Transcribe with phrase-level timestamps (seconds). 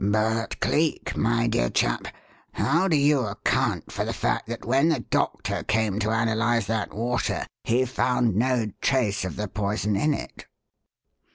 [0.03, 2.07] "But, Cleek, my dear chap,
[2.53, 6.91] how do you account for the fact that when the doctor came to analyze that
[6.91, 10.47] water he found no trace of the poison in it?"